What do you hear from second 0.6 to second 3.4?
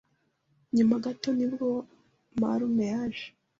Nyuma gato nibwo marume yaje